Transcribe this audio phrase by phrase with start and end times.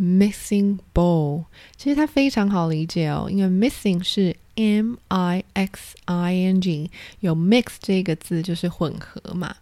[0.00, 6.88] mixing bowl 其实它非常好理解哦，因为 mixing 是 m i x i n g，
[7.18, 9.56] 有 mix 这个字就是混合嘛。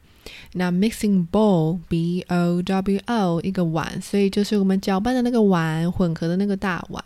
[0.52, 7.02] 那 mixing bowl b o w o 一个碗，所以就是我们搅拌的那个碗，混合的那个大碗。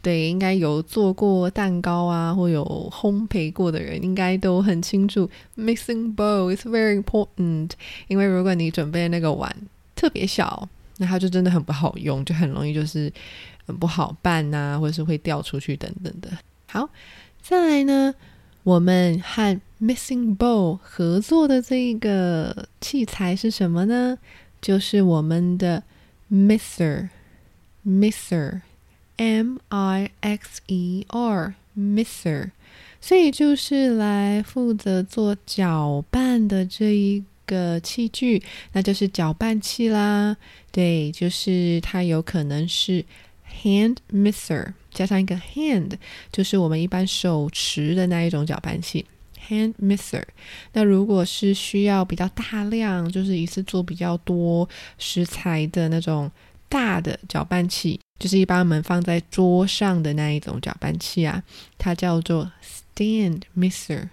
[0.00, 5.28] 对，应该有做过蛋糕啊，或有烘焙过的人，应该都很清楚。
[5.56, 7.70] Mixing bowl is very important，
[8.06, 9.54] 因为如果你准备那个碗
[9.96, 13.12] 特别小，那它就真的很不好用，就很容易就是
[13.66, 16.30] 很不好拌呐，或者是会掉出去等等的。
[16.66, 16.88] 好，
[17.42, 18.14] 再来呢，
[18.62, 24.18] 我们和 Mixing bowl 合作的这一个器材是什么呢？
[24.60, 25.82] 就是我们的
[26.30, 28.60] Mixer，Mixer。
[29.18, 32.50] M I X E R mixer，
[33.00, 38.42] 所以就是来负责做搅拌的这一个器具，
[38.72, 40.36] 那就是搅拌器啦。
[40.70, 43.04] 对，就是它有可能是
[43.62, 45.92] hand mixer 加上一个 hand，
[46.32, 49.04] 就是我们一般手持的那一种搅拌器
[49.48, 50.22] hand mixer。
[50.72, 54.68] 那如果是需要比较大量，就是一次做比较多
[54.98, 56.30] 食材的那种
[56.68, 57.98] 大的搅拌器。
[58.18, 61.42] 就是一般我们放在桌上的那一种搅拌器啊，
[61.76, 62.50] 它叫做
[62.94, 64.08] stand mixer。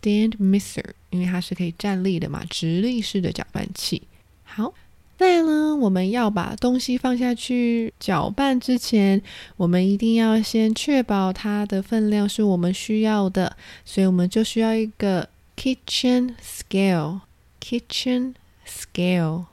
[0.00, 4.02] stand mixer，因为它是可以站立的嘛，直立式的搅拌器。
[4.44, 4.72] 好，
[5.16, 9.20] 再呢，我们要把东西放下去搅拌之前，
[9.56, 17.20] 我们一定要先确保它的分量是我们需要的，所以我们就需要一个 kitchen scale。
[17.60, 18.34] kitchen
[18.66, 19.46] scale。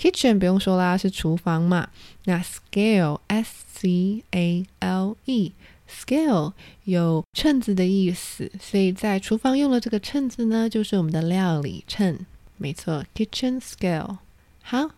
[0.00, 1.88] Kitchen 不用说啦，是厨房嘛。
[2.24, 5.52] 那 Scale S C A L E
[5.86, 12.18] Scale 有秤子的意思，所以在厨房用的这个秤子呢，就是我们的料理秤。
[12.56, 14.16] 没错，Kitchen Scale。
[14.62, 14.88] 好，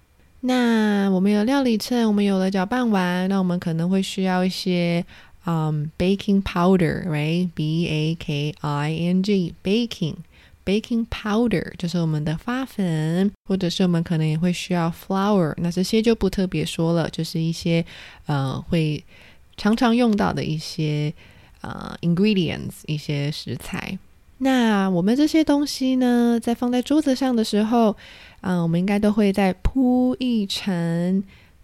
[0.40, 5.04] 那我们有料理秤，我们有了搅拌碗，那我们可能会需要一些
[5.46, 10.14] 嗯 baking powder，right？b a k i n g baking
[10.64, 11.06] baking。
[11.10, 17.84] Powder 就是我们的发粉，或者是我们可能也会需要 flour，那这些就不特别说了，就是一些
[18.26, 19.04] 呃会
[19.56, 21.12] 常常用到的一些
[21.60, 23.96] 呃 ingredients 一些食材。
[24.38, 27.96] 那我们这些东西呢，在放在桌子上的时候，
[28.40, 31.22] 嗯，我们应该都会再铺一层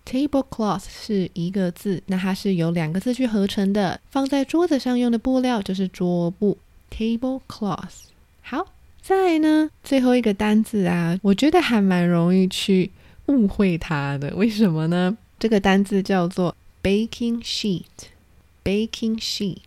[0.09, 4.01] Tablecloth 是一个字，那它是由两个字去合成的。
[4.09, 6.57] 放在桌子上用的布料就是桌布
[6.89, 8.07] ，tablecloth。
[8.41, 8.65] 好，
[9.03, 12.89] 再来呢，最后一个单字啊，我觉得还蛮容易去
[13.27, 14.35] 误会它的。
[14.35, 15.15] 为什么呢？
[15.37, 19.57] 这个单字叫做 baking sheet，baking sheet。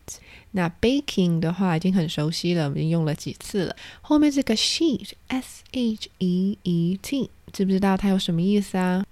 [0.50, 3.77] 那 baking 的话已经很熟悉了，我们已经用了几次了。
[4.00, 9.06] 后面这个 sheet，s h e e t，知不知道它有什么意思啊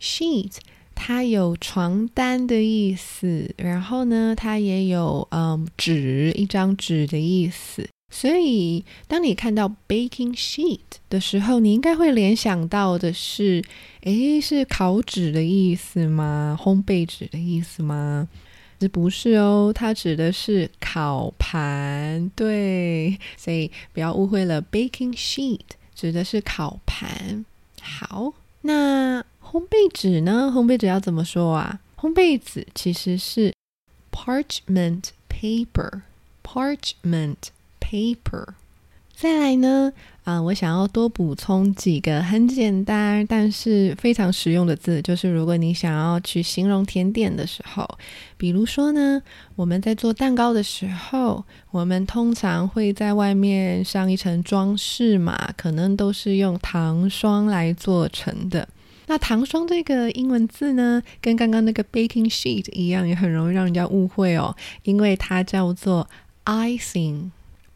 [0.00, 0.56] ？sheet
[1.04, 7.88] 它有床单的意思，然后呢，它也有嗯纸一张纸的意思。
[8.08, 10.78] 所以，当你看到 baking sheet
[11.10, 13.60] 的时候，你应该会联想到的是，
[14.02, 16.56] 诶，是烤纸的意思吗？
[16.62, 18.28] 烘焙纸的意思吗？
[18.78, 22.30] 这不是哦，它指的是烤盘。
[22.36, 25.58] 对，所以不要误会了，baking sheet
[25.96, 27.44] 指的是烤盘。
[27.80, 28.32] 好，
[29.82, 30.50] 焙纸呢？
[30.54, 31.80] 烘焙纸要怎么说啊？
[31.96, 33.52] 烘焙纸其实是
[34.12, 37.36] parchment paper，parchment。
[37.80, 38.46] paper，
[39.14, 39.92] 再来呢？
[40.24, 47.86] 啊，我想要多补充几个很简单但是非常实用的字，就是如果你想要去形容甜点的时候，
[48.38, 49.20] 比如说呢，
[49.56, 58.66] 我们在做蛋糕的时候，我们通常会在外面上一层装饰嘛，可能都是用糖霜来做成的。
[59.06, 66.08] 那糖霜这个英文字呢，跟刚刚那个 baking sheet 一样，也很容易让人家误会哦，因为它叫做
[66.44, 67.30] icing。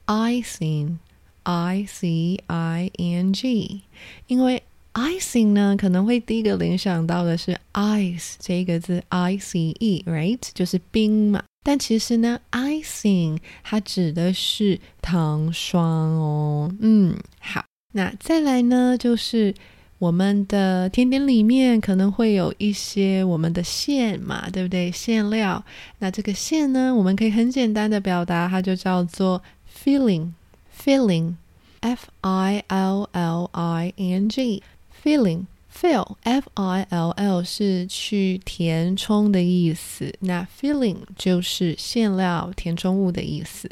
[0.09, 0.99] icing,
[1.43, 3.81] i c i n g，
[4.29, 4.63] 因为
[4.95, 11.43] icing 呢可能会第一个联想到的是 ice 这个字，i c e，right 就是冰嘛。
[11.65, 16.73] 但其实呢，icing 它指的是糖霜哦。
[16.79, 17.65] 嗯，好，
[17.95, 19.53] 那再来呢，就是
[19.99, 24.91] 我们的甜点里面可能会有一些我们的馅嘛，对不对？
[24.91, 25.65] 馅料，
[25.99, 29.43] 那这个馅呢，我们可以很简单的表达，它就叫做。
[29.85, 30.33] Filling,
[30.77, 31.35] filling,
[31.81, 34.63] f i l l i n g,
[35.05, 43.71] filling, fill, f i l l 是去填充的意思，那 filling 就是馅料、填充物的意思，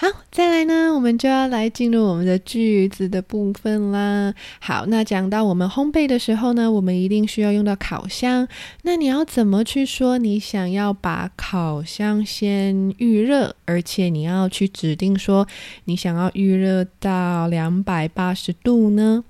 [0.03, 4.35] 好，再来呢，我们就要来进入我们的句子的部分啦。
[4.59, 8.45] 好，那讲到我们烘焙的时候呢，我们一定需要用到烤箱。
[8.81, 15.47] 那你要怎么去说你想要把烤箱先预热，而且你要去指定说
[15.85, 19.23] 你想要预热到两百八十度呢？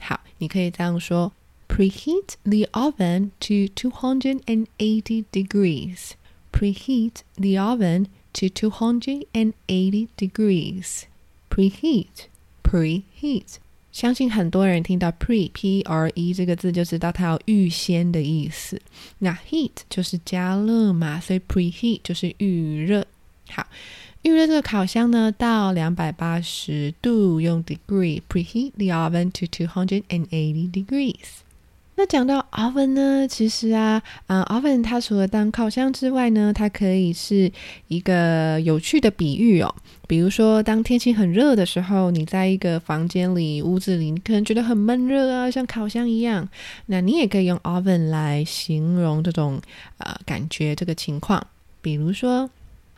[0.00, 1.32] 好，你可以这样说
[1.68, 6.14] ：Preheat the oven to two hundred and eighty degrees.
[6.50, 8.06] Preheat the oven.
[8.36, 11.04] To 280 degrees.
[11.50, 12.28] Preheat,
[12.62, 13.56] preheat.
[13.90, 18.78] 相信很多人听到 pre p r e 这个字就知道它有预先的意思。
[19.20, 23.06] 那 heat 就是加热嘛，所以 preheat 就是预热。
[23.48, 23.66] 好，
[24.20, 31.45] 预热这个烤箱呢到两百八十度，用 degree preheat the oven to 280 degrees。
[31.98, 37.50] 那讲到 oven 呢，其实啊，啊 oven 它除了当烤箱之外呢，它可以是
[37.88, 39.74] 一个有趣的比喻哦。
[40.06, 46.46] 比如说，当天气很热的时候，你在一个房间里、屋子里，你可能觉得很闷热啊，像烤箱一样。
[46.84, 49.58] 那你也可以用 oven 来形容这种
[49.96, 51.44] 呃感觉、这个情况。
[51.80, 52.50] 比如说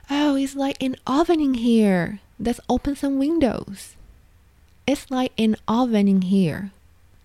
[0.08, 2.18] ，Oh, it's like an oven in here.
[2.42, 3.92] Let's open some windows.
[4.86, 6.70] It's like an oven in here.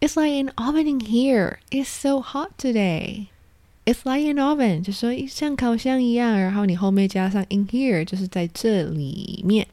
[0.03, 1.59] It's like an oven in here.
[1.71, 3.29] It's so hot today.
[3.85, 6.37] It's like an oven，就说像烤箱一样。
[6.37, 9.65] 然后你后面加上 in here，就是在这里面。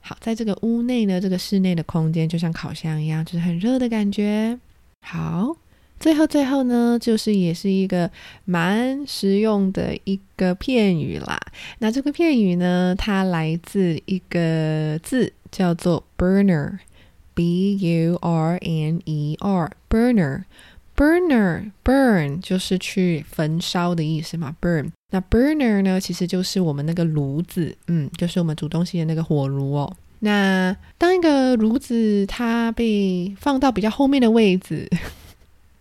[0.00, 4.58] 好，在这个屋内呢，这个室内的空间就像烤箱一样，就是很热的感觉。
[5.00, 5.56] 好，
[5.98, 8.10] 最后最后呢，就是也是一个
[8.44, 11.40] 蛮实用的一个片语啦。
[11.78, 16.78] 那这个片语呢，它来自一个字叫做 burner。
[17.38, 20.42] B U R N E R burner
[20.96, 24.90] burner burn 就是去焚烧的意思嘛，burn。
[25.12, 29.96] 那 burner 呢，其实就是我们那个炉子，嗯，就是我们煮东西的那个火炉哦。
[30.18, 34.90] 那当一个炉子它被放到比较后面的位置，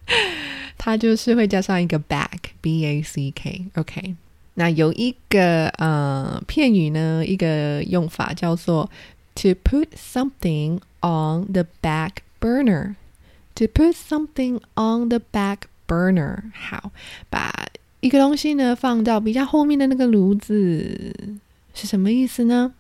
[0.77, 4.13] 它就是会加上一个 back B A C K OK。
[4.53, 8.87] 那有一个呃片语呢，一个用法叫做
[9.33, 10.79] to put something。
[11.01, 12.95] On the back burner。
[13.55, 16.91] To put something on the back burner，好，
[17.31, 17.51] 把
[18.01, 21.11] 一个东西呢放到比较后面的那个炉子，
[21.73, 22.73] 是什么意思呢？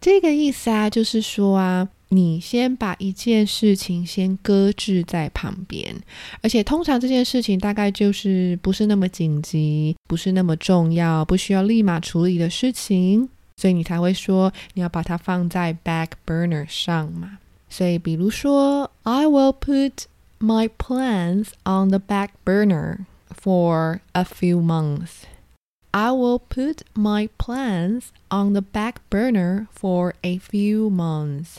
[0.00, 5.96] 这个意思啊，就是说啊，你先把一件事情先搁置在旁边，
[6.42, 17.38] 而且通常这件事情大概就是不是那么紧急，不是那么重要，不需要立马处理的事情，所以你才会说你要把它放在 back burner 上嘛。
[17.70, 20.04] 所以比如说，I will put
[20.38, 23.06] my plans on the back burner
[23.40, 25.22] for a few months.
[25.92, 31.56] I will put my plans on the back burner for a few months.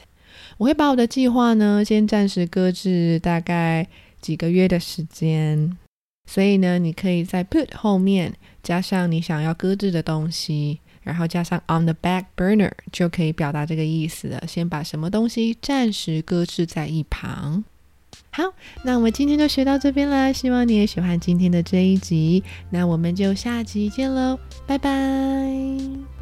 [0.57, 3.87] 我会把我的计划呢，先暂时搁置，大概
[4.21, 5.77] 几个月的时间。
[6.29, 14.43] 所以呢，你可以在 put 后面加上你想要搁置的东西，然后加上 on the back burner，就可以表达这个意思了。
[14.47, 17.63] 先把什么东西暂时搁置在一旁。
[18.31, 18.43] 好，
[18.83, 20.31] 那我们今天就学到这边啦。
[20.31, 22.43] 希望你也喜欢今天的这一集。
[22.69, 26.20] 那我们就下集见喽，拜拜。